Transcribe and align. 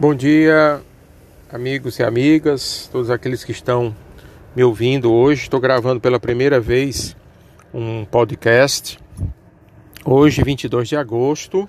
Bom 0.00 0.14
dia, 0.14 0.80
amigos 1.52 1.98
e 1.98 2.02
amigas, 2.02 2.88
todos 2.90 3.10
aqueles 3.10 3.44
que 3.44 3.52
estão 3.52 3.94
me 4.56 4.64
ouvindo 4.64 5.12
hoje. 5.12 5.42
Estou 5.42 5.60
gravando 5.60 6.00
pela 6.00 6.18
primeira 6.18 6.58
vez 6.58 7.14
um 7.74 8.06
podcast. 8.06 8.98
Hoje, 10.02 10.42
22 10.42 10.88
de 10.88 10.96
agosto, 10.96 11.68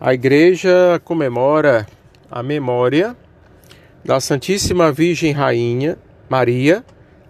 a 0.00 0.14
igreja 0.14 0.98
comemora 1.04 1.86
a 2.30 2.42
memória 2.42 3.14
da 4.02 4.18
Santíssima 4.18 4.90
Virgem 4.90 5.32
Rainha 5.32 5.98
Maria, 6.30 6.82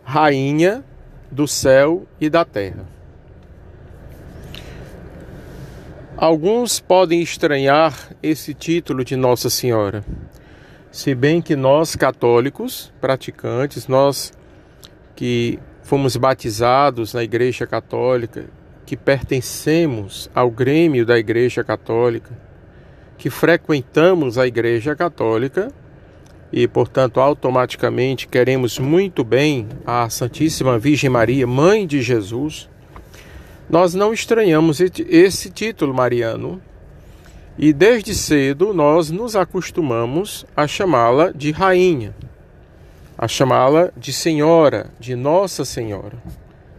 Rainha 0.04 0.84
do 1.32 1.48
céu 1.48 2.06
e 2.20 2.30
da 2.30 2.44
terra. 2.44 2.91
Alguns 6.16 6.78
podem 6.78 7.22
estranhar 7.22 8.14
esse 8.22 8.52
título 8.52 9.02
de 9.02 9.16
Nossa 9.16 9.48
Senhora, 9.48 10.04
se 10.90 11.14
bem 11.14 11.40
que 11.40 11.56
nós 11.56 11.96
católicos, 11.96 12.92
praticantes, 13.00 13.88
nós 13.88 14.30
que 15.16 15.58
fomos 15.82 16.14
batizados 16.16 17.14
na 17.14 17.24
Igreja 17.24 17.66
Católica, 17.66 18.44
que 18.84 18.94
pertencemos 18.94 20.30
ao 20.34 20.50
Grêmio 20.50 21.06
da 21.06 21.18
Igreja 21.18 21.64
Católica, 21.64 22.30
que 23.16 23.30
frequentamos 23.30 24.36
a 24.36 24.46
Igreja 24.46 24.94
Católica 24.94 25.72
e, 26.52 26.68
portanto, 26.68 27.20
automaticamente 27.20 28.28
queremos 28.28 28.78
muito 28.78 29.24
bem 29.24 29.66
a 29.86 30.10
Santíssima 30.10 30.78
Virgem 30.78 31.08
Maria, 31.08 31.46
Mãe 31.46 31.86
de 31.86 32.02
Jesus 32.02 32.68
nós 33.68 33.94
não 33.94 34.12
estranhamos 34.12 34.80
esse 34.80 35.50
título 35.50 35.94
mariano 35.94 36.60
e 37.58 37.72
desde 37.72 38.14
cedo 38.14 38.72
nós 38.72 39.10
nos 39.10 39.36
acostumamos 39.36 40.46
a 40.56 40.66
chamá-la 40.66 41.30
de 41.32 41.50
rainha, 41.50 42.14
a 43.16 43.28
chamá-la 43.28 43.92
de 43.96 44.12
senhora, 44.12 44.90
de 44.98 45.14
Nossa 45.14 45.64
Senhora. 45.64 46.16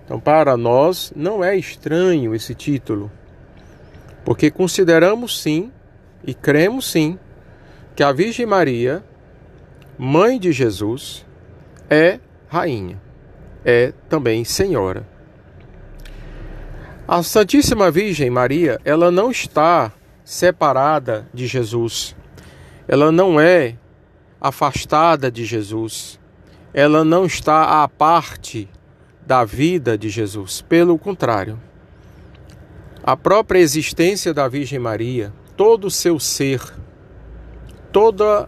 Então, 0.03 0.19
para 0.19 0.57
nós 0.57 1.13
não 1.15 1.43
é 1.43 1.55
estranho 1.55 2.35
esse 2.35 2.53
título, 2.53 3.11
porque 4.25 4.51
consideramos 4.51 5.41
sim 5.41 5.71
e 6.25 6.33
cremos 6.33 6.89
sim 6.91 7.17
que 7.95 8.03
a 8.03 8.11
Virgem 8.11 8.45
Maria, 8.45 9.03
mãe 9.97 10.39
de 10.39 10.51
Jesus, 10.51 11.25
é 11.89 12.19
rainha, 12.47 12.99
é 13.63 13.93
também 14.09 14.43
senhora. 14.43 15.12
A 17.05 17.21
Santíssima 17.21 17.91
Virgem 17.91 18.29
Maria, 18.29 18.79
ela 18.85 19.11
não 19.11 19.29
está 19.29 19.91
separada 20.23 21.27
de 21.33 21.47
Jesus. 21.47 22.15
Ela 22.87 23.11
não 23.11 23.41
é 23.41 23.75
afastada 24.39 25.29
de 25.29 25.43
Jesus. 25.43 26.17
Ela 26.73 27.03
não 27.03 27.25
está 27.25 27.83
à 27.83 27.89
parte 27.89 28.69
da 29.27 29.43
vida 29.43 29.97
de 29.97 30.07
Jesus. 30.07 30.61
Pelo 30.61 30.97
contrário, 30.97 31.59
a 33.03 33.17
própria 33.17 33.59
existência 33.59 34.33
da 34.33 34.47
Virgem 34.47 34.79
Maria, 34.79 35.33
todo 35.57 35.87
o 35.87 35.91
seu 35.91 36.17
ser, 36.21 36.61
toda 37.91 38.47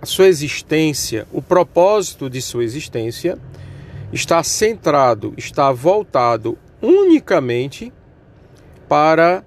a 0.00 0.06
sua 0.06 0.26
existência, 0.26 1.28
o 1.30 1.42
propósito 1.42 2.30
de 2.30 2.40
sua 2.40 2.64
existência, 2.64 3.38
está 4.10 4.42
centrado, 4.42 5.34
está 5.36 5.70
voltado 5.70 6.56
unicamente 6.82 7.92
para 8.88 9.44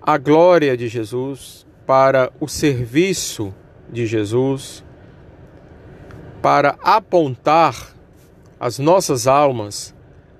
a 0.00 0.18
glória 0.18 0.76
de 0.76 0.88
Jesus, 0.88 1.66
para 1.86 2.32
o 2.40 2.48
serviço 2.48 3.54
de 3.90 4.06
Jesus, 4.06 4.82
para 6.40 6.76
apontar 6.82 7.94
as 8.58 8.78
nossas 8.78 9.26
almas 9.26 9.94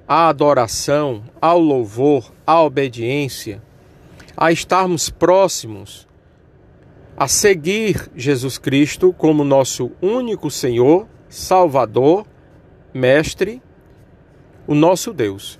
à 0.08 0.28
adoração, 0.28 1.22
ao 1.40 1.58
louvor, 1.58 2.32
à 2.46 2.62
obediência, 2.62 3.62
a 4.36 4.50
estarmos 4.50 5.08
próximos, 5.08 6.06
a 7.16 7.28
seguir 7.28 8.10
Jesus 8.16 8.58
Cristo 8.58 9.12
como 9.12 9.44
nosso 9.44 9.92
único 10.02 10.50
Senhor, 10.50 11.06
Salvador, 11.28 12.26
Mestre, 12.92 13.62
o 14.66 14.74
nosso 14.74 15.12
Deus. 15.12 15.58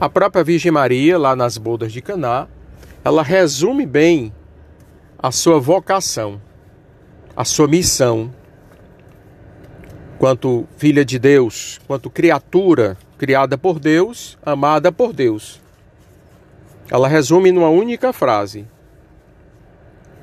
A 0.00 0.08
própria 0.08 0.42
Virgem 0.42 0.72
Maria, 0.72 1.16
lá 1.16 1.36
nas 1.36 1.56
bodas 1.56 1.92
de 1.92 2.02
Caná, 2.02 2.48
ela 3.04 3.22
resume 3.22 3.86
bem 3.86 4.32
a 5.18 5.30
sua 5.30 5.60
vocação, 5.60 6.40
a 7.36 7.44
sua 7.44 7.68
missão, 7.68 8.32
quanto 10.18 10.66
filha 10.76 11.04
de 11.04 11.18
Deus, 11.18 11.80
quanto 11.86 12.10
criatura 12.10 12.96
criada 13.16 13.56
por 13.56 13.78
Deus, 13.78 14.36
amada 14.44 14.90
por 14.90 15.12
Deus. 15.12 15.60
Ela 16.90 17.06
resume 17.06 17.52
numa 17.52 17.68
única 17.68 18.12
frase: 18.12 18.66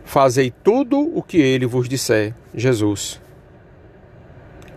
Fazei 0.04 0.52
tudo 0.64 1.00
o 1.00 1.24
que 1.24 1.38
ele 1.38 1.66
vos 1.66 1.88
disser, 1.88 2.36
Jesus. 2.54 3.22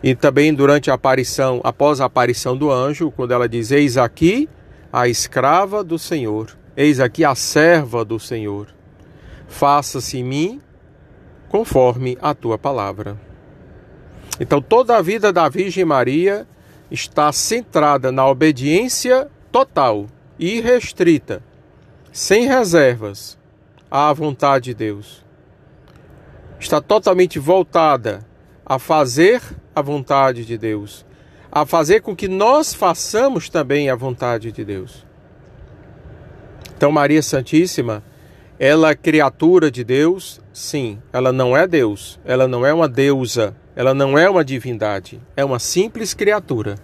E 0.03 0.15
também 0.15 0.55
durante 0.55 0.91
a 0.91 0.94
aparição, 0.94 1.61
após 1.65 2.00
a 2.00 2.05
aparição 2.05 2.56
do 2.56 2.71
anjo, 2.71 3.11
quando 3.11 3.32
ela 3.32 3.49
diz: 3.49 3.72
Eis 3.72 3.97
aqui 3.97 4.49
a 4.97 5.09
escrava 5.09 5.82
do 5.82 5.99
Senhor, 5.99 6.56
eis 6.77 7.00
aqui 7.00 7.25
a 7.25 7.34
serva 7.34 8.05
do 8.05 8.21
Senhor. 8.21 8.69
Faça-se 9.49 10.19
em 10.19 10.22
mim 10.22 10.62
conforme 11.49 12.16
a 12.22 12.32
tua 12.32 12.56
palavra. 12.56 13.21
Então, 14.38 14.62
toda 14.62 14.97
a 14.97 15.03
vida 15.03 15.32
da 15.32 15.49
Virgem 15.49 15.84
Maria 15.84 16.47
está 16.93 17.32
centrada 17.32 18.12
na 18.12 18.25
obediência 18.25 19.28
total, 19.50 20.06
irrestrita, 20.38 21.43
sem 22.12 22.47
reservas 22.47 23.37
à 23.91 24.12
vontade 24.12 24.66
de 24.66 24.75
Deus. 24.75 25.25
Está 26.61 26.81
totalmente 26.81 27.41
voltada 27.41 28.25
a 28.65 28.78
fazer 28.78 29.43
a 29.75 29.82
vontade 29.82 30.44
de 30.44 30.56
Deus, 30.56 31.05
a 31.54 31.65
fazer 31.65 32.00
com 32.00 32.16
que 32.16 32.26
nós 32.26 32.75
façamos 32.75 33.48
também 33.48 33.88
a 33.88 33.94
vontade 33.94 34.50
de 34.50 34.65
Deus. 34.65 35.06
Então, 36.76 36.91
Maria 36.91 37.22
Santíssima, 37.22 38.03
ela 38.59 38.91
é 38.91 38.94
criatura 38.97 39.70
de 39.70 39.84
Deus? 39.84 40.41
Sim, 40.53 41.00
ela 41.12 41.32
não 41.32 41.56
é 41.56 41.64
Deus, 41.64 42.19
ela 42.25 42.48
não 42.48 42.66
é 42.66 42.75
uma 42.75 42.88
deusa, 42.88 43.54
ela 43.76 43.94
não 43.94 44.19
é 44.19 44.28
uma 44.28 44.44
divindade, 44.44 45.22
é 45.37 45.44
uma 45.44 45.60
simples 45.60 46.12
criatura, 46.12 46.75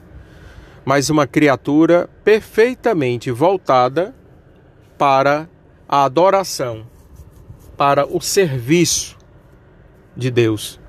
mas 0.84 1.10
uma 1.10 1.26
criatura 1.26 2.09
perfeitamente 2.22 3.32
voltada 3.32 4.14
para 4.97 5.48
a 5.88 6.04
adoração, 6.04 6.86
para 7.76 8.06
o 8.06 8.20
serviço 8.20 9.19
de 10.16 10.30
Deus 10.30 10.79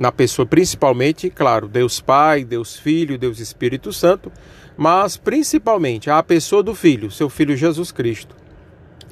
na 0.00 0.10
pessoa, 0.10 0.46
principalmente, 0.46 1.28
claro, 1.28 1.68
Deus 1.68 2.00
Pai, 2.00 2.42
Deus 2.42 2.74
Filho, 2.74 3.18
Deus 3.18 3.38
Espírito 3.38 3.92
Santo, 3.92 4.32
mas 4.74 5.18
principalmente 5.18 6.08
a 6.08 6.22
pessoa 6.22 6.62
do 6.62 6.74
Filho, 6.74 7.10
seu 7.10 7.28
Filho 7.28 7.54
Jesus 7.54 7.92
Cristo, 7.92 8.34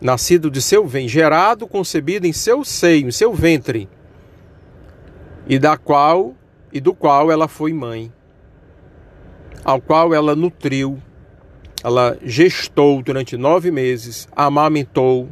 nascido 0.00 0.50
de 0.50 0.62
seu 0.62 0.86
ventre, 0.86 1.08
gerado, 1.08 1.66
concebido 1.66 2.26
em 2.26 2.32
seu 2.32 2.64
seio, 2.64 3.06
em 3.06 3.10
seu 3.10 3.34
ventre, 3.34 3.86
e 5.46 5.58
da 5.58 5.76
qual 5.76 6.34
e 6.72 6.80
do 6.80 6.94
qual 6.94 7.30
ela 7.30 7.48
foi 7.48 7.74
mãe, 7.74 8.10
ao 9.62 9.82
qual 9.82 10.14
ela 10.14 10.34
nutriu, 10.34 11.02
ela 11.84 12.16
gestou 12.22 13.02
durante 13.02 13.36
nove 13.36 13.70
meses, 13.70 14.26
amamentou, 14.34 15.28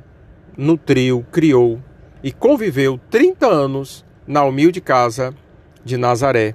nutriu, 0.55 1.25
criou 1.33 1.81
e 2.23 2.31
conviveu 2.31 3.01
30 3.09 3.47
anos 3.47 4.05
na 4.27 4.45
humilde 4.45 4.83
casa 4.83 5.35
de 5.87 5.97
Nazaré. 5.97 6.55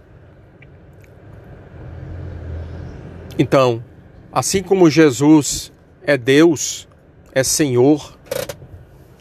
Então, 3.39 3.83
assim 4.31 4.61
como 4.61 4.89
Jesus 4.89 5.71
é 6.03 6.17
Deus, 6.17 6.87
é 7.33 7.43
Senhor 7.43 8.19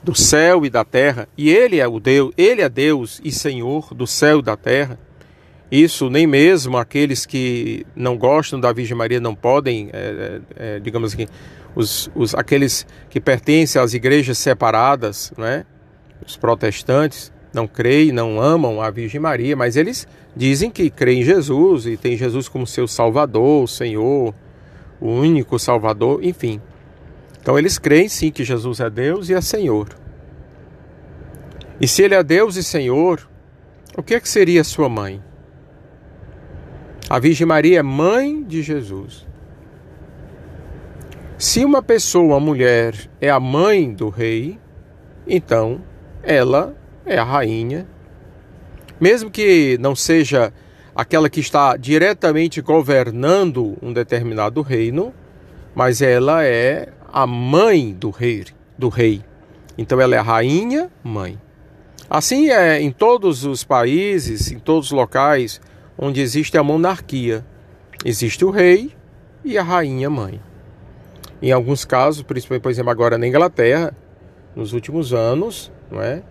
do 0.03 0.15
céu 0.15 0.67
e 0.67 0.71
da 0.71 0.85
terra, 0.85 1.29
e 1.39 1.49
ele 1.49 1.79
é 1.79 1.87
o 1.87 2.01
Deus, 2.01 2.33
ele 2.37 2.61
é 2.61 2.69
Deus 2.69 3.21
e 3.25 3.31
Senhor 3.31 3.95
do 3.95 4.07
céu 4.07 4.41
e 4.41 4.43
da 4.43 4.57
terra. 4.57 4.99
Isso 5.71 6.11
nem 6.11 6.27
mesmo 6.27 6.77
aqueles 6.77 7.25
que 7.25 7.87
não 7.95 8.19
gostam 8.19 8.59
da 8.59 8.73
Virgem 8.73 8.97
Maria 8.97 9.21
não 9.21 9.37
podem, 9.37 9.91
é, 9.93 10.41
é, 10.57 10.77
é 10.77 10.81
digamos 10.81 11.15
assim, 11.15 11.29
os, 11.77 12.11
os, 12.15 12.35
aqueles 12.35 12.85
que 13.09 13.21
pertencem 13.21 13.81
às 13.81 13.95
igrejas 13.95 14.37
separadas, 14.39 15.33
não 15.39 15.47
é? 15.47 15.65
os 16.27 16.37
protestantes, 16.37 17.33
não 17.53 17.67
creem, 17.67 18.13
não 18.13 18.41
amam 18.41 18.81
a 18.81 18.91
Virgem 18.91 19.21
Maria, 19.21 19.57
mas 19.57 19.77
eles 19.77 20.07
dizem 20.37 20.71
que 20.71 20.89
creem 20.89 21.21
em 21.21 21.25
Jesus 21.25 21.87
e 21.87 21.97
tem 21.97 22.17
Jesus 22.17 22.49
como 22.49 22.67
seu 22.67 22.87
Salvador, 22.87 23.69
Senhor, 23.69 24.35
o 25.01 25.09
único 25.09 25.59
Salvador, 25.59 26.23
enfim. 26.23 26.61
Então 27.41 27.59
eles 27.59 27.79
creem 27.79 28.09
sim 28.09 28.31
que 28.31 28.45
Jesus 28.45 28.81
é 28.81 28.89
Deus 28.89 29.29
e 29.29 29.35
é 29.35 29.41
Senhor. 29.41 29.89
E 31.81 31.89
se 31.89 32.03
ele 32.03 32.15
é 32.15 32.23
Deus 32.23 32.57
e 32.57 32.63
Senhor, 32.63 33.29
o 33.97 34.03
que, 34.03 34.15
é 34.15 34.21
que 34.21 34.29
seria 34.29 34.63
sua 34.63 34.89
mãe? 34.89 35.23
A 37.09 37.19
Virgem 37.19 37.47
Maria 37.47 37.81
é 37.81 37.83
mãe 37.83 38.45
de 38.45 38.63
Jesus. 38.63 39.27
Se 41.37 41.65
uma 41.65 41.83
pessoa, 41.83 42.37
uma 42.37 42.41
mulher, 42.41 42.95
é 43.21 43.31
a 43.31 43.41
mãe 43.41 43.93
do 43.93 44.11
rei, 44.11 44.59
então 45.27 45.81
ela 46.23 46.77
é 47.11 47.19
a 47.19 47.25
rainha. 47.25 47.87
Mesmo 49.01 49.31
que 49.31 49.77
não 49.81 49.97
seja 49.97 50.53
aquela 50.95 51.29
que 51.29 51.41
está 51.41 51.77
diretamente 51.77 52.61
governando 52.61 53.77
um 53.83 53.93
determinado 53.93 54.63
reino, 54.63 55.13
mas 55.75 56.01
ela 56.01 56.45
é 56.45 56.89
a 57.13 57.27
mãe 57.27 57.93
do 57.93 58.11
rei, 58.11 58.45
do 58.79 58.89
rei. 58.89 59.25
Então 59.77 60.01
ela 60.01 60.15
é 60.15 60.19
a 60.19 60.23
rainha, 60.23 60.89
mãe. 61.03 61.37
Assim 62.09 62.51
é 62.51 62.81
em 62.81 62.93
todos 62.93 63.45
os 63.45 63.65
países, 63.65 64.53
em 64.53 64.59
todos 64.59 64.87
os 64.87 64.93
locais 64.93 65.61
onde 65.99 66.21
existe 66.21 66.57
a 66.57 66.63
monarquia. 66.63 67.45
Existe 68.05 68.45
o 68.45 68.51
rei 68.51 68.93
e 69.45 69.59
a 69.59 69.63
rainha 69.63 70.09
mãe. 70.09 70.41
Em 71.43 71.51
alguns 71.51 71.85
casos, 71.85 72.23
principalmente, 72.23 72.63
por 72.63 72.71
exemplo, 72.71 72.91
agora 72.91 73.19
na 73.19 73.27
Inglaterra, 73.27 73.97
nos 74.55 74.73
últimos 74.73 75.13
anos, 75.13 75.73
não 75.91 76.01
é? 76.01 76.23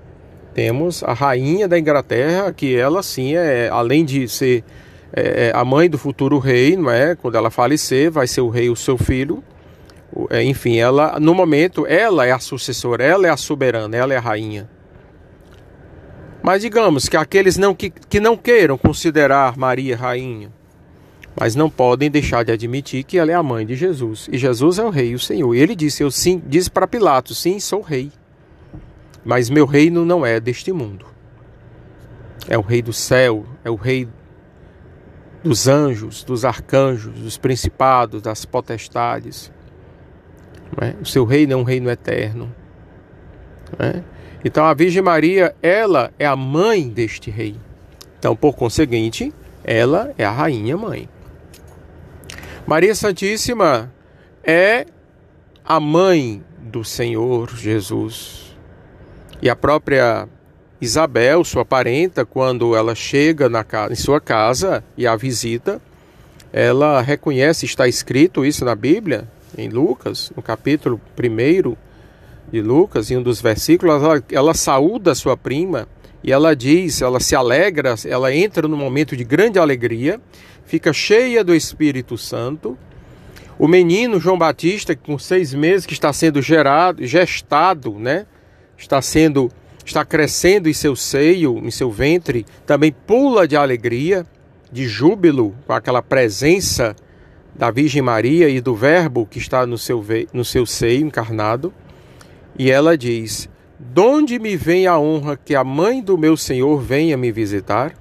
Temos 0.54 1.04
a 1.04 1.13
rainha 1.13 1.68
da 1.68 1.78
Inglaterra, 1.78 2.51
que 2.51 2.75
ela 2.75 3.04
sim 3.04 3.36
é, 3.36 3.69
além 3.69 4.04
de 4.04 4.28
ser 4.28 4.63
é, 5.13 5.48
é, 5.48 5.51
a 5.56 5.63
mãe 5.66 5.90
do 5.90 5.98
futuro 5.98 6.38
rei, 6.38 6.75
não 6.75 6.90
é? 6.90 7.16
Quando 7.16 7.36
ela 7.36 7.50
falecer, 7.50 8.12
vai 8.12 8.28
ser 8.28 8.42
o 8.42 8.50
rei 8.50 8.69
o 8.69 8.75
seu 8.75 8.98
filho. 8.98 9.44
É, 10.30 10.44
enfim, 10.44 10.78
ela 10.78 11.19
no 11.19 11.34
momento 11.34 11.86
ela 11.88 12.25
é 12.25 12.31
a 12.31 12.40
sucessora, 12.40 13.04
ela 13.04 13.28
é 13.28 13.30
a 13.30 13.38
soberana, 13.38 13.96
ela 13.96 14.13
é 14.13 14.18
a 14.18 14.22
rainha. 14.22 14.69
Mas 16.42 16.62
digamos 16.62 17.10
que 17.10 17.18
aqueles 17.18 17.57
não, 17.57 17.75
que, 17.75 17.90
que 17.90 18.19
não 18.19 18.36
queiram 18.38 18.78
considerar 18.78 19.57
Maria 19.57 19.96
rainha, 19.96 20.51
mas 21.40 21.56
não 21.56 21.69
podem 21.69 22.10
deixar 22.10 22.44
de 22.44 22.51
admitir 22.51 23.04
que 23.04 23.18
ela 23.18 23.31
é 23.31 23.36
a 23.36 23.44
mãe 23.44 23.66
de 23.66 23.75
Jesus. 23.75 24.28
E 24.31 24.38
Jesus 24.38 24.80
é 24.80 24.84
o 24.84 24.90
rei, 24.90 25.13
o 25.13 25.19
Senhor. 25.19 25.54
E 25.54 25.60
ele 25.60 25.75
disse, 25.75 26.01
eu 26.01 26.10
sim, 26.10 26.42
disse 26.46 26.72
para 26.72 26.88
Pilatos, 26.88 27.38
sim, 27.38 27.60
sou 27.60 27.81
rei. 27.81 28.12
Mas 29.29 29.47
meu 29.47 29.67
reino 29.67 30.03
não 30.03 30.25
é 30.25 30.39
deste 30.39 30.73
mundo. 30.73 31.05
É 32.47 32.57
o 32.57 32.61
rei 32.61 32.81
do 32.81 32.91
céu, 32.91 33.45
é 33.63 33.69
o 33.69 33.75
rei 33.75 34.09
dos 35.43 35.67
anjos, 35.67 36.23
dos 36.23 36.43
arcanjos, 36.43 37.13
dos 37.13 37.37
principados, 37.37 38.23
das 38.23 38.43
potestades. 38.43 39.51
É? 40.81 40.95
O 40.99 41.05
seu 41.05 41.25
reino 41.25 41.53
é 41.53 41.55
um 41.55 41.61
reino 41.61 41.91
eterno. 41.91 42.51
É? 43.77 44.01
Então 44.43 44.65
a 44.65 44.73
Virgem 44.73 45.03
Maria, 45.03 45.55
ela 45.61 46.11
é 46.17 46.25
a 46.25 46.35
mãe 46.35 46.89
deste 46.89 47.29
rei. 47.29 47.55
Então, 48.17 48.35
por 48.35 48.55
conseguinte, 48.55 49.31
ela 49.63 50.11
é 50.17 50.25
a 50.25 50.31
rainha 50.31 50.75
mãe. 50.75 51.07
Maria 52.65 52.95
Santíssima 52.95 53.93
é 54.43 54.87
a 55.63 55.79
mãe 55.79 56.43
do 56.57 56.83
Senhor 56.83 57.55
Jesus. 57.55 58.49
E 59.41 59.50
a 59.50 59.56
própria 59.56 60.27
Isabel, 60.81 61.44
sua 61.44 61.63
parenta, 61.63 62.25
quando 62.25 62.75
ela 62.75 62.94
chega 62.94 63.47
na 63.47 63.63
casa, 63.63 63.94
em 63.94 63.95
sua 63.95 64.19
casa 64.19 64.83
e 64.97 65.07
a 65.07 65.15
visita, 65.15 65.81
ela 66.51 67.00
reconhece, 67.01 67.65
está 67.65 67.88
escrito 67.88 68.45
isso 68.45 68.65
na 68.65 68.75
Bíblia, 68.75 69.27
em 69.57 69.69
Lucas, 69.69 70.31
no 70.36 70.41
capítulo 70.41 71.00
1, 71.18 71.75
de 72.51 72.62
Lucas, 72.62 73.12
em 73.12 73.18
um 73.18 73.24
dos 73.24 73.41
versículos, 73.41 74.03
ela, 74.03 74.24
ela 74.31 74.53
saúda 74.53 75.15
sua 75.15 75.38
prima 75.38 75.88
e 76.24 76.31
ela 76.31 76.56
diz, 76.56 77.01
ela 77.01 77.19
se 77.19 77.36
alegra, 77.36 77.95
ela 78.06 78.33
entra 78.33 78.68
num 78.68 78.75
momento 78.75 79.15
de 79.15 79.24
grande 79.24 79.57
alegria, 79.57 80.19
fica 80.65 80.91
cheia 80.91 81.44
do 81.44 81.56
Espírito 81.56 82.18
Santo. 82.18 82.77
O 83.57 83.68
menino 83.68 84.19
João 84.19 84.38
Batista, 84.38 84.95
com 84.95 85.18
seis 85.18 85.53
meses, 85.53 85.86
que 85.86 85.94
está 85.94 86.12
sendo 86.12 86.41
gerado, 86.41 87.06
gestado, 87.06 87.97
né? 87.97 88.25
Está 88.79 89.01
sendo, 89.01 89.51
está 89.85 90.05
crescendo 90.05 90.69
em 90.69 90.73
seu 90.73 90.95
seio, 90.95 91.57
em 91.59 91.69
seu 91.69 91.91
ventre, 91.91 92.45
também 92.65 92.93
pula 93.05 93.45
de 93.45 93.57
alegria, 93.57 94.25
de 94.71 94.87
júbilo 94.87 95.53
com 95.67 95.73
aquela 95.73 96.01
presença 96.01 96.95
da 97.53 97.69
Virgem 97.69 98.01
Maria 98.01 98.47
e 98.47 98.61
do 98.61 98.73
Verbo 98.73 99.27
que 99.29 99.37
está 99.37 99.65
no 99.65 99.77
seu, 99.77 100.03
no 100.31 100.45
seu 100.45 100.65
seio 100.65 101.05
encarnado. 101.05 101.73
E 102.57 102.71
ela 102.71 102.97
diz: 102.97 103.49
Donde 103.77 104.39
me 104.39 104.55
vem 104.55 104.87
a 104.87 104.97
honra 104.97 105.35
que 105.35 105.55
a 105.55 105.63
mãe 105.63 106.01
do 106.01 106.17
meu 106.17 106.37
Senhor 106.37 106.79
venha 106.79 107.17
me 107.17 107.33
visitar? 107.33 107.93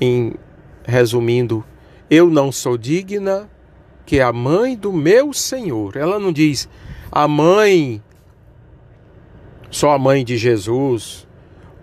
Em 0.00 0.34
resumindo, 0.84 1.64
eu 2.10 2.28
não 2.28 2.50
sou 2.50 2.76
digna 2.76 3.48
que 4.04 4.20
a 4.20 4.32
mãe 4.32 4.76
do 4.76 4.92
meu 4.92 5.32
Senhor. 5.32 5.96
Ela 5.96 6.18
não 6.18 6.32
diz 6.32 6.68
a 7.10 7.28
mãe, 7.28 8.02
só 9.74 9.90
a 9.90 9.98
mãe 9.98 10.24
de 10.24 10.36
Jesus, 10.36 11.26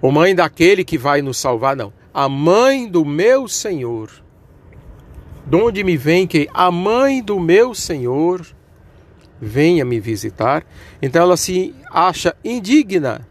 ou 0.01 0.13
mãe 0.13 0.33
daquele 0.33 0.81
que 0.81 0.97
vai 0.97 1.21
nos 1.21 1.37
salvar, 1.37 1.75
não. 1.75 1.91
A 2.13 2.29
mãe 2.29 2.87
do 2.87 3.03
meu 3.03 3.49
Senhor. 3.49 4.09
Donde 5.45 5.83
me 5.83 5.97
vem 5.97 6.25
que 6.25 6.47
a 6.53 6.71
mãe 6.71 7.21
do 7.21 7.37
meu 7.37 7.75
Senhor 7.75 8.47
venha 9.41 9.83
me 9.83 9.99
visitar. 9.99 10.65
Então 11.01 11.21
ela 11.21 11.35
se 11.35 11.75
acha 11.91 12.33
indigna. 12.45 13.27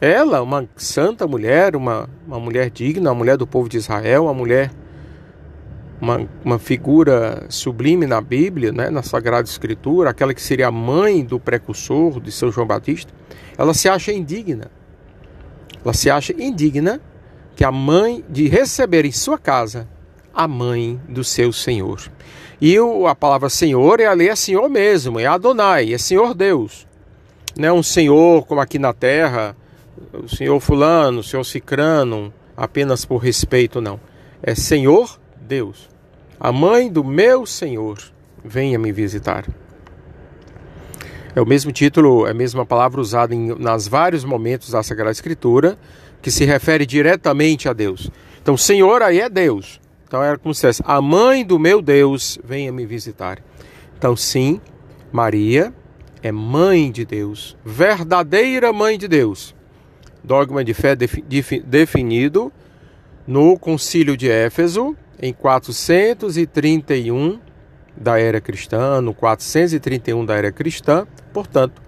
Ela, 0.00 0.42
uma 0.42 0.68
santa 0.74 1.24
mulher, 1.24 1.76
uma, 1.76 2.10
uma 2.26 2.40
mulher 2.40 2.70
digna, 2.70 3.10
uma 3.10 3.14
mulher 3.16 3.36
do 3.36 3.46
povo 3.46 3.68
de 3.68 3.76
Israel, 3.76 4.24
uma 4.24 4.34
mulher, 4.34 4.72
uma, 6.00 6.28
uma 6.44 6.58
figura 6.58 7.46
sublime 7.48 8.06
na 8.06 8.20
Bíblia, 8.20 8.72
né, 8.72 8.90
na 8.90 9.02
Sagrada 9.02 9.48
Escritura, 9.48 10.10
aquela 10.10 10.34
que 10.34 10.42
seria 10.42 10.68
a 10.68 10.72
mãe 10.72 11.24
do 11.24 11.40
precursor 11.40 12.20
de 12.20 12.30
São 12.30 12.50
João 12.50 12.66
Batista, 12.66 13.12
ela 13.56 13.72
se 13.72 13.88
acha 13.88 14.12
indigna. 14.12 14.70
Ela 15.84 15.94
se 15.94 16.10
acha 16.10 16.34
indigna 16.38 17.00
que 17.54 17.64
a 17.64 17.72
mãe 17.72 18.24
de 18.28 18.48
receber 18.48 19.04
em 19.04 19.12
sua 19.12 19.38
casa 19.38 19.88
a 20.34 20.46
mãe 20.46 21.00
do 21.08 21.24
seu 21.24 21.50
Senhor. 21.50 22.10
E 22.60 22.78
o, 22.78 23.06
a 23.06 23.14
palavra 23.14 23.48
Senhor 23.48 24.00
é 24.00 24.06
ali 24.06 24.28
é 24.28 24.36
Senhor 24.36 24.68
mesmo, 24.68 25.18
é 25.18 25.26
Adonai, 25.26 25.94
é 25.94 25.98
Senhor 25.98 26.34
Deus. 26.34 26.86
Não 27.56 27.68
é 27.68 27.72
um 27.72 27.82
Senhor 27.82 28.44
como 28.46 28.60
aqui 28.60 28.78
na 28.78 28.92
terra, 28.92 29.56
o 30.12 30.28
Senhor 30.28 30.60
fulano, 30.60 31.20
o 31.20 31.22
Senhor 31.22 31.44
cicrano, 31.44 32.32
apenas 32.54 33.06
por 33.06 33.16
respeito, 33.16 33.80
não. 33.80 33.98
É 34.42 34.54
Senhor 34.54 35.18
Deus. 35.46 35.88
A 36.38 36.52
mãe 36.52 36.92
do 36.92 37.02
meu 37.02 37.46
Senhor, 37.46 37.98
venha 38.44 38.78
me 38.78 38.92
visitar. 38.92 39.46
É 41.34 41.40
o 41.40 41.46
mesmo 41.46 41.72
título, 41.72 42.26
é 42.26 42.30
a 42.30 42.34
mesma 42.34 42.66
palavra 42.66 43.00
usada 43.00 43.34
em 43.34 43.54
nas 43.58 43.88
vários 43.88 44.24
momentos 44.24 44.70
da 44.70 44.82
Sagrada 44.82 45.12
Escritura, 45.12 45.78
que 46.20 46.30
se 46.30 46.44
refere 46.44 46.84
diretamente 46.84 47.68
a 47.68 47.72
Deus. 47.72 48.10
Então, 48.42 48.56
Senhor 48.56 49.02
aí 49.02 49.20
é 49.20 49.28
Deus. 49.28 49.80
Então 50.06 50.22
era 50.22 50.38
como 50.38 50.54
se 50.54 50.60
dissesse: 50.60 50.82
A 50.84 51.00
mãe 51.00 51.44
do 51.44 51.58
meu 51.58 51.82
Deus 51.82 52.38
venha 52.44 52.72
me 52.72 52.86
visitar. 52.86 53.38
Então, 53.98 54.16
sim, 54.16 54.60
Maria 55.12 55.72
é 56.22 56.32
mãe 56.32 56.90
de 56.90 57.04
Deus, 57.04 57.56
verdadeira 57.64 58.72
mãe 58.72 58.98
de 58.98 59.08
Deus. 59.08 59.54
Dogma 60.22 60.64
de 60.64 60.74
fé 60.74 60.96
definido 60.96 62.52
no 63.26 63.58
Concílio 63.58 64.16
de 64.16 64.28
Éfeso, 64.28 64.96
em 65.20 65.32
431 65.32 67.40
da 67.96 68.20
era 68.20 68.40
cristã, 68.40 69.00
no 69.00 69.14
431 69.14 70.24
da 70.24 70.34
era 70.34 70.52
cristã, 70.52 71.06
portanto, 71.32 71.80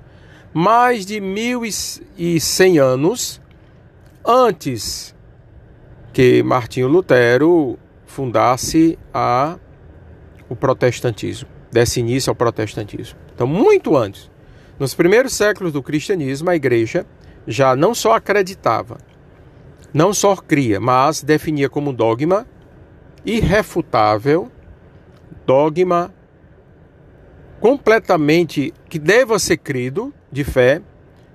mais 0.52 1.04
de 1.04 1.20
1100 1.20 2.78
anos 2.78 3.40
antes 4.24 5.14
que 6.12 6.42
Martinho 6.42 6.88
Lutero 6.88 7.78
fundasse 8.06 8.98
a, 9.12 9.58
o 10.48 10.56
protestantismo, 10.56 11.48
desse 11.70 12.00
início 12.00 12.30
ao 12.30 12.34
protestantismo. 12.34 13.18
Então, 13.34 13.46
muito 13.46 13.96
antes, 13.96 14.30
nos 14.78 14.94
primeiros 14.94 15.34
séculos 15.34 15.72
do 15.72 15.82
cristianismo, 15.82 16.50
a 16.50 16.56
igreja 16.56 17.06
já 17.46 17.76
não 17.76 17.94
só 17.94 18.14
acreditava, 18.14 18.98
não 19.92 20.12
só 20.12 20.34
cria, 20.36 20.80
mas 20.80 21.22
definia 21.22 21.68
como 21.68 21.92
dogma 21.92 22.46
irrefutável, 23.24 24.50
dogma 25.46 26.12
completamente 27.60 28.72
que 28.88 28.98
deva 28.98 29.38
ser 29.38 29.58
crido 29.58 30.12
de 30.30 30.44
fé, 30.44 30.80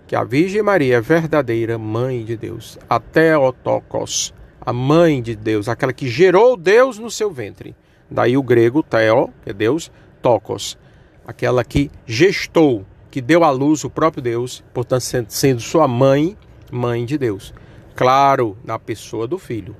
que 0.07 0.15
a 0.15 0.23
Virgem 0.23 0.61
Maria 0.61 0.97
é 0.97 1.01
verdadeira 1.01 1.77
mãe 1.77 2.23
de 2.23 2.37
Deus, 2.37 2.77
até 2.89 3.37
Otokos, 3.37 4.33
a 4.61 4.71
mãe 4.71 5.21
de 5.21 5.35
Deus, 5.35 5.67
aquela 5.67 5.91
que 5.91 6.07
gerou 6.07 6.55
Deus 6.55 6.97
no 6.97 7.11
seu 7.11 7.31
ventre. 7.31 7.75
Daí 8.09 8.37
o 8.37 8.43
grego 8.43 8.83
theo, 8.83 9.33
que 9.43 9.49
é 9.49 9.53
Deus, 9.53 9.91
tokos, 10.21 10.77
aquela 11.25 11.63
que 11.63 11.89
gestou, 12.05 12.85
que 13.09 13.21
deu 13.21 13.43
à 13.43 13.51
luz 13.51 13.83
o 13.83 13.89
próprio 13.89 14.23
Deus, 14.23 14.63
portanto 14.73 15.03
sendo 15.29 15.61
sua 15.61 15.87
mãe, 15.87 16.37
mãe 16.71 17.05
de 17.05 17.17
Deus. 17.17 17.53
Claro, 17.95 18.57
na 18.63 18.79
pessoa 18.79 19.27
do 19.27 19.37
Filho. 19.37 19.75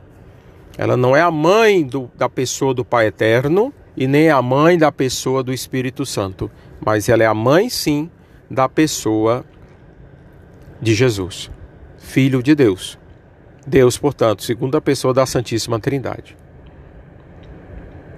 Ela 0.78 0.98
não 0.98 1.16
é 1.16 1.22
a 1.22 1.32
mãe 1.32 1.84
do, 1.86 2.10
da 2.16 2.28
pessoa 2.28 2.74
do 2.74 2.84
Pai 2.84 3.08
Eterno 3.08 3.74
e 3.96 4.08
nem 4.08 4.30
a 4.30 4.42
mãe 4.42 4.78
da 4.78 4.92
pessoa 4.92 5.44
do 5.44 5.54
Espírito 5.54 6.06
Santo, 6.06 6.50
mas 6.84 7.10
ela 7.10 7.24
é 7.24 7.28
a 7.28 7.34
mãe, 7.34 7.70
sim, 7.70 8.10
da 8.50 8.68
pessoa 8.68 9.46
de 10.82 10.94
Jesus, 10.94 11.50
Filho 11.98 12.42
de 12.42 12.56
Deus. 12.56 12.98
Deus, 13.66 13.98
portanto, 13.98 14.44
segunda 14.44 14.82
pessoa 14.82 15.14
da 15.14 15.26
Santíssima 15.26 15.80
Trindade. 15.80 16.36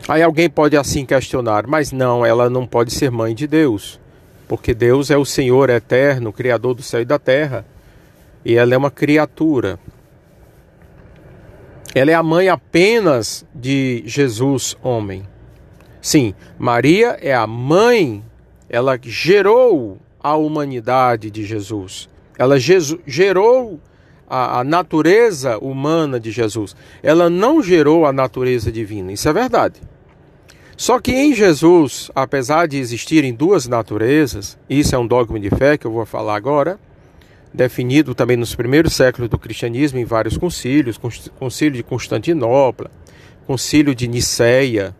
Aí 0.07 0.21
alguém 0.21 0.49
pode 0.49 0.77
assim 0.77 1.05
questionar, 1.05 1.67
mas 1.67 1.91
não, 1.91 2.25
ela 2.25 2.49
não 2.49 2.65
pode 2.65 2.91
ser 2.91 3.11
mãe 3.11 3.35
de 3.35 3.47
Deus, 3.47 3.99
porque 4.47 4.73
Deus 4.73 5.11
é 5.11 5.17
o 5.17 5.25
Senhor 5.25 5.69
eterno, 5.69 6.31
Criador 6.31 6.75
do 6.75 6.83
céu 6.83 7.01
e 7.01 7.05
da 7.05 7.19
terra, 7.19 7.65
e 8.43 8.55
ela 8.55 8.73
é 8.73 8.77
uma 8.77 8.91
criatura. 8.91 9.79
Ela 11.95 12.11
é 12.11 12.13
a 12.13 12.21
mãe 12.21 12.49
apenas 12.49 13.45
de 13.55 14.03
Jesus, 14.05 14.75
homem. 14.83 15.25
Sim, 16.01 16.35
Maria 16.59 17.17
é 17.21 17.33
a 17.33 17.47
mãe, 17.47 18.21
ela 18.69 18.99
gerou 19.01 19.97
a 20.21 20.35
humanidade 20.35 21.31
de 21.31 21.45
Jesus. 21.45 22.09
Ela 22.37 22.57
gerou 22.59 23.79
a, 24.29 24.59
a, 24.59 24.63
natureza 24.65 25.57
humana 25.59 26.19
de 26.19 26.31
Jesus. 26.31 26.75
Ela 27.01 27.29
não 27.29 27.63
gerou 27.63 28.05
a 28.05 28.11
natureza 28.11 28.69
divina. 28.69 29.13
Isso 29.13 29.29
é 29.29 29.33
verdade. 29.33 29.81
Só 30.75 30.99
que 30.99 31.13
em 31.13 31.33
Jesus, 31.33 32.11
apesar 32.13 32.67
de 32.67 32.77
existirem 32.77 33.33
duas 33.33 33.67
naturezas, 33.67 34.57
isso 34.69 34.93
é 34.93 34.97
um 34.97 35.07
dogma 35.07 35.39
de 35.39 35.49
fé 35.49 35.77
que 35.77 35.87
eu 35.87 35.91
vou 35.91 36.05
falar 36.05 36.35
agora, 36.35 36.77
definido 37.55 38.13
também 38.13 38.37
nos 38.37 38.53
primeiros 38.53 38.93
séculos 38.93 39.29
do 39.29 39.39
cristianismo 39.39 39.97
em 39.97 40.05
vários 40.05 40.37
concílios, 40.37 40.99
concílio 41.39 41.75
de 41.75 41.83
Constantinopla, 41.83 42.91
concílio 43.47 43.95
de 43.95 44.07
Niceia, 44.07 44.95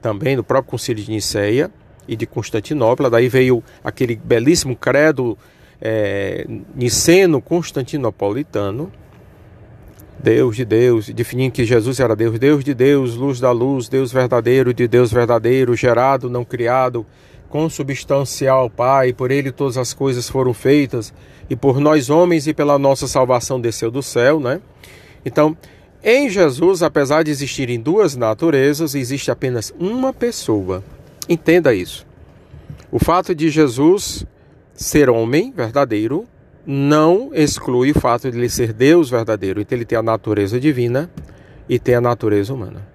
também 0.00 0.36
no 0.36 0.44
próprio 0.44 0.70
concílio 0.70 1.04
de 1.04 1.10
Niceia 1.10 1.70
e 2.06 2.16
de 2.16 2.26
Constantinopla, 2.26 3.10
daí 3.10 3.28
veio 3.28 3.62
aquele 3.82 4.14
belíssimo 4.16 4.76
credo 4.76 5.36
é, 5.80 6.46
niceno-constantinopolitano, 6.74 8.92
Deus 10.20 10.56
de 10.56 10.64
Deus, 10.64 11.08
definindo 11.10 11.52
que 11.52 11.64
Jesus 11.64 12.00
era 12.00 12.16
Deus, 12.16 12.36
Deus 12.38 12.64
de 12.64 12.74
Deus, 12.74 13.14
luz 13.14 13.38
da 13.38 13.52
luz, 13.52 13.88
Deus 13.88 14.12
verdadeiro 14.12 14.74
de 14.74 14.88
Deus 14.88 15.12
verdadeiro, 15.12 15.76
gerado, 15.76 16.28
não 16.28 16.44
criado, 16.44 17.06
consubstancial 17.48 18.68
Pai, 18.70 19.12
por 19.12 19.30
ele 19.30 19.50
todas 19.50 19.76
as 19.76 19.92
coisas 19.92 20.28
foram 20.28 20.52
feitas, 20.52 21.12
e 21.48 21.56
por 21.56 21.80
nós 21.80 22.10
homens 22.10 22.46
e 22.46 22.54
pela 22.54 22.78
nossa 22.78 23.06
salvação 23.06 23.60
desceu 23.60 23.90
do 23.90 24.02
céu, 24.02 24.38
né? 24.38 24.60
Então, 25.24 25.56
em 26.02 26.28
Jesus, 26.28 26.82
apesar 26.82 27.24
de 27.24 27.30
existirem 27.30 27.80
duas 27.80 28.14
naturezas, 28.14 28.94
existe 28.94 29.30
apenas 29.30 29.72
uma 29.78 30.12
pessoa. 30.12 30.84
Entenda 31.28 31.74
isso. 31.74 32.06
O 32.90 32.98
fato 32.98 33.34
de 33.34 33.50
Jesus 33.50 34.24
ser 34.72 35.10
homem 35.10 35.52
verdadeiro 35.52 36.26
não 36.64 37.30
exclui 37.34 37.90
o 37.90 37.98
fato 37.98 38.30
de 38.30 38.38
ele 38.38 38.48
ser 38.48 38.72
Deus 38.72 39.10
verdadeiro. 39.10 39.60
Então 39.60 39.76
ele 39.76 39.84
tem 39.84 39.98
a 39.98 40.02
natureza 40.02 40.60
divina 40.60 41.10
e 41.68 41.78
tem 41.78 41.94
a 41.94 42.00
natureza 42.00 42.54
humana. 42.54 42.86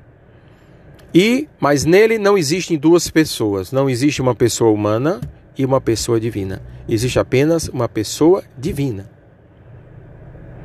E, 1.14 1.48
mas 1.60 1.86
nele 1.86 2.18
não 2.18 2.38
existem 2.38 2.78
duas 2.78 3.10
pessoas. 3.10 3.72
Não 3.72 3.90
existe 3.90 4.22
uma 4.22 4.34
pessoa 4.34 4.72
humana 4.72 5.22
e 5.58 5.64
uma 5.64 5.80
pessoa 5.80 6.20
divina. 6.20 6.62
Existe 6.90 7.20
apenas 7.20 7.68
uma 7.68 7.88
pessoa 7.88 8.44
divina. 8.58 9.10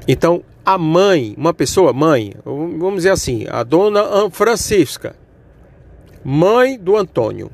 Então, 0.06 0.42
a 0.64 0.78
mãe, 0.78 1.34
uma 1.36 1.52
pessoa 1.52 1.92
mãe, 1.92 2.32
vamos 2.44 2.96
dizer 2.96 3.10
assim, 3.10 3.46
a 3.48 3.62
dona 3.62 4.30
Francisca, 4.30 5.14
mãe 6.24 6.78
do 6.78 6.96
Antônio, 6.96 7.50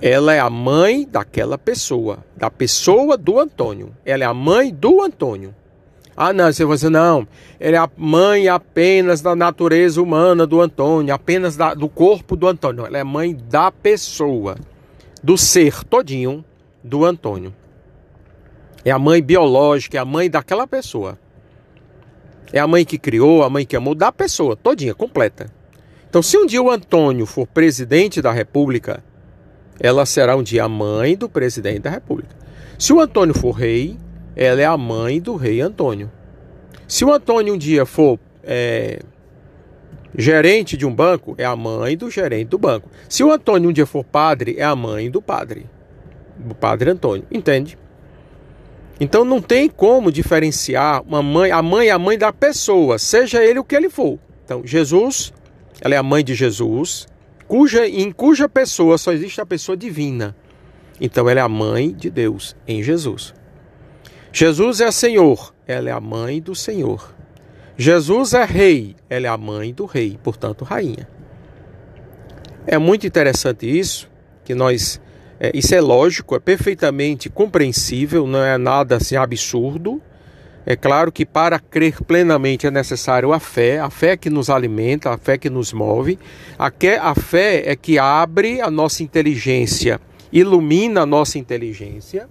ela 0.00 0.32
é 0.32 0.38
a 0.38 0.50
mãe 0.50 1.06
daquela 1.08 1.58
pessoa, 1.58 2.24
da 2.36 2.50
pessoa 2.50 3.16
do 3.16 3.38
Antônio. 3.38 3.94
Ela 4.04 4.24
é 4.24 4.26
a 4.26 4.34
mãe 4.34 4.72
do 4.72 5.02
Antônio. 5.02 5.54
Ah, 6.20 6.32
não, 6.32 6.52
você 6.52 6.64
vai 6.64 6.74
dizer, 6.74 6.90
não, 6.90 7.28
ela 7.60 7.76
é 7.76 7.78
a 7.78 7.88
mãe 7.96 8.48
apenas 8.48 9.20
da 9.20 9.36
natureza 9.36 10.02
humana 10.02 10.44
do 10.48 10.60
Antônio, 10.60 11.14
apenas 11.14 11.56
da, 11.56 11.74
do 11.74 11.88
corpo 11.88 12.34
do 12.34 12.48
Antônio. 12.48 12.84
Ela 12.84 12.98
é 12.98 13.04
mãe 13.04 13.36
da 13.48 13.70
pessoa, 13.70 14.56
do 15.22 15.38
ser 15.38 15.84
todinho 15.84 16.44
do 16.82 17.04
Antônio. 17.04 17.54
É 18.84 18.90
a 18.90 18.98
mãe 18.98 19.22
biológica, 19.22 19.96
é 19.96 20.00
a 20.00 20.04
mãe 20.04 20.28
daquela 20.28 20.66
pessoa. 20.66 21.16
É 22.52 22.58
a 22.58 22.66
mãe 22.66 22.84
que 22.84 22.98
criou, 22.98 23.44
a 23.44 23.48
mãe 23.48 23.64
que 23.64 23.76
amou, 23.76 23.94
da 23.94 24.10
pessoa, 24.10 24.56
todinha, 24.56 24.96
completa. 24.96 25.46
Então, 26.10 26.20
se 26.20 26.36
um 26.36 26.46
dia 26.46 26.60
o 26.60 26.68
Antônio 26.68 27.26
for 27.26 27.46
presidente 27.46 28.20
da 28.20 28.32
República, 28.32 29.04
ela 29.78 30.04
será 30.04 30.34
um 30.34 30.42
dia 30.42 30.64
a 30.64 30.68
mãe 30.68 31.16
do 31.16 31.28
presidente 31.28 31.82
da 31.82 31.90
República. 31.90 32.34
Se 32.76 32.92
o 32.92 32.98
Antônio 32.98 33.34
for 33.34 33.52
rei, 33.52 33.96
ela 34.38 34.62
é 34.62 34.64
a 34.64 34.76
mãe 34.76 35.20
do 35.20 35.34
rei 35.34 35.60
Antônio. 35.60 36.10
Se 36.86 37.04
o 37.04 37.12
Antônio 37.12 37.54
um 37.54 37.58
dia 37.58 37.84
for 37.84 38.20
é, 38.44 39.00
gerente 40.16 40.76
de 40.76 40.86
um 40.86 40.94
banco, 40.94 41.34
é 41.36 41.44
a 41.44 41.56
mãe 41.56 41.96
do 41.96 42.08
gerente 42.08 42.48
do 42.48 42.56
banco. 42.56 42.88
Se 43.08 43.24
o 43.24 43.32
Antônio 43.32 43.68
um 43.68 43.72
dia 43.72 43.84
for 43.84 44.04
padre, 44.04 44.54
é 44.56 44.62
a 44.62 44.76
mãe 44.76 45.10
do 45.10 45.20
padre, 45.20 45.66
do 46.36 46.54
padre 46.54 46.88
Antônio. 46.88 47.26
Entende? 47.32 47.76
Então 49.00 49.24
não 49.24 49.42
tem 49.42 49.68
como 49.68 50.12
diferenciar 50.12 51.02
uma 51.02 51.20
mãe, 51.20 51.50
a 51.50 51.60
mãe 51.60 51.88
é 51.88 51.90
a 51.90 51.98
mãe 51.98 52.16
da 52.16 52.32
pessoa, 52.32 52.96
seja 52.96 53.44
ele 53.44 53.58
o 53.58 53.64
que 53.64 53.74
ele 53.74 53.90
for. 53.90 54.20
Então, 54.44 54.62
Jesus, 54.64 55.32
ela 55.80 55.94
é 55.94 55.98
a 55.98 56.02
mãe 56.02 56.24
de 56.24 56.34
Jesus, 56.34 57.08
cuja, 57.48 57.88
em 57.88 58.12
cuja 58.12 58.48
pessoa 58.48 58.96
só 58.98 59.12
existe 59.12 59.40
a 59.40 59.46
pessoa 59.46 59.76
divina. 59.76 60.34
Então 61.00 61.28
ela 61.28 61.40
é 61.40 61.42
a 61.42 61.48
mãe 61.48 61.92
de 61.92 62.08
Deus 62.08 62.56
em 62.66 62.82
Jesus. 62.82 63.34
Jesus 64.32 64.80
é 64.80 64.90
Senhor, 64.90 65.54
ela 65.66 65.88
é 65.88 65.92
a 65.92 66.00
mãe 66.00 66.40
do 66.40 66.54
Senhor. 66.54 67.14
Jesus 67.76 68.34
é 68.34 68.44
rei, 68.44 68.96
ela 69.08 69.26
é 69.26 69.30
a 69.30 69.36
mãe 69.36 69.72
do 69.72 69.86
rei, 69.86 70.18
portanto, 70.22 70.64
rainha. 70.64 71.08
É 72.66 72.76
muito 72.76 73.06
interessante 73.06 73.66
isso, 73.66 74.10
que 74.44 74.54
nós. 74.54 75.00
É, 75.40 75.52
isso 75.54 75.74
é 75.74 75.80
lógico, 75.80 76.34
é 76.34 76.40
perfeitamente 76.40 77.30
compreensível, 77.30 78.26
não 78.26 78.44
é 78.44 78.58
nada 78.58 78.96
assim 78.96 79.16
absurdo. 79.16 80.02
É 80.66 80.76
claro 80.76 81.10
que 81.10 81.24
para 81.24 81.58
crer 81.58 82.02
plenamente 82.02 82.66
é 82.66 82.70
necessário 82.70 83.32
a 83.32 83.40
fé, 83.40 83.78
a 83.78 83.88
fé 83.88 84.18
que 84.18 84.28
nos 84.28 84.50
alimenta, 84.50 85.10
a 85.10 85.16
fé 85.16 85.38
que 85.38 85.48
nos 85.48 85.72
move, 85.72 86.18
a, 86.58 86.70
que, 86.70 86.88
a 86.88 87.14
fé 87.14 87.62
é 87.64 87.74
que 87.74 87.98
abre 87.98 88.60
a 88.60 88.70
nossa 88.70 89.02
inteligência, 89.02 89.98
ilumina 90.30 91.02
a 91.02 91.06
nossa 91.06 91.38
inteligência, 91.38 92.28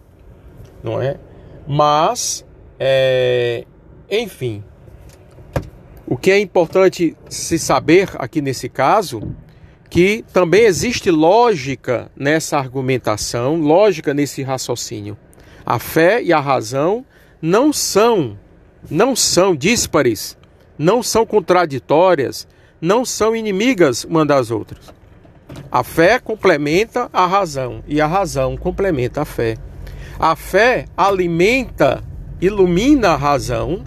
não 0.84 1.02
é? 1.02 1.18
Mas, 1.68 2.46
é, 2.80 3.66
enfim, 4.10 4.64
o 6.08 6.16
que 6.16 6.32
é 6.32 6.40
importante 6.40 7.18
se 7.30 7.60
saber 7.60 8.10
aqui 8.16 8.42
nesse 8.42 8.70
caso, 8.70 9.36
que 9.90 10.24
também 10.32 10.64
existe 10.64 11.12
lógica 11.12 12.10
nessa 12.16 12.58
argumentação, 12.58 13.58
lógica 13.58 14.14
nesse 14.14 14.42
raciocínio. 14.42 15.18
A 15.66 15.80
fé 15.80 16.24
e 16.24 16.32
a 16.32 16.40
razão 16.40 17.06
não 17.42 17.74
são, 17.74 18.40
não 18.90 19.16
são 19.16 19.54
díspares, 19.54 20.38
não 20.78 21.04
são 21.04 21.26
contraditórias, 21.26 22.48
não 22.80 23.04
são 23.04 23.36
inimigas 23.36 24.06
uma 24.06 24.26
das 24.26 24.52
outras. 24.52 24.94
A 25.72 25.84
fé 25.84 26.20
complementa 26.20 27.10
a 27.12 27.26
razão 27.26 27.84
e 27.88 28.00
a 28.00 28.08
razão 28.08 28.56
complementa 28.56 29.22
a 29.22 29.26
fé. 29.26 29.58
A 30.20 30.36
fé 30.36 30.86
alimenta, 30.98 32.04
ilumina 32.42 33.10
a 33.10 33.16
razão 33.16 33.84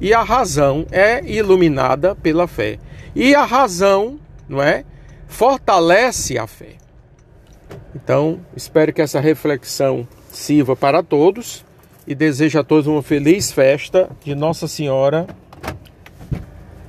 e 0.00 0.12
a 0.12 0.22
razão 0.22 0.86
é 0.90 1.24
iluminada 1.24 2.14
pela 2.14 2.46
fé. 2.46 2.78
E 3.14 3.34
a 3.34 3.44
razão, 3.44 4.18
não 4.48 4.62
é, 4.62 4.84
fortalece 5.26 6.38
a 6.38 6.46
fé. 6.46 6.74
Então, 7.94 8.40
espero 8.54 8.92
que 8.92 9.02
essa 9.02 9.20
reflexão 9.20 10.06
sirva 10.30 10.76
para 10.76 11.02
todos 11.02 11.64
e 12.06 12.14
desejo 12.14 12.58
a 12.58 12.64
todos 12.64 12.86
uma 12.86 13.02
feliz 13.02 13.50
festa 13.50 14.10
de 14.24 14.34
Nossa 14.34 14.68
Senhora, 14.68 15.26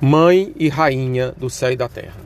Mãe 0.00 0.52
e 0.56 0.68
Rainha 0.68 1.32
do 1.32 1.48
céu 1.48 1.72
e 1.72 1.76
da 1.76 1.88
terra. 1.88 2.21